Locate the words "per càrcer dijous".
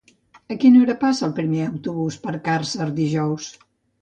2.25-3.53